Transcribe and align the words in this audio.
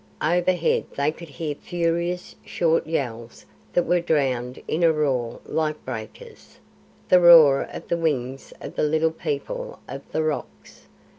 Overhead 0.19 0.85
they 0.97 1.11
could 1.11 1.29
hear 1.29 1.53
furious 1.53 2.35
short 2.43 2.87
yells 2.87 3.45
that 3.73 3.85
were 3.85 3.99
drowned 4.01 4.59
in 4.67 4.81
a 4.81 4.91
roar 4.91 5.39
like 5.45 5.85
breakers 5.85 6.57
the 7.09 7.19
roar 7.19 7.61
of 7.71 7.87
the 7.87 7.97
wings 7.97 8.51
of 8.61 8.75
the 8.77 8.81
Little 8.83 9.11
People 9.11 9.77
of 9.87 10.01
the 10.11 10.23
Rocks. 10.23 10.87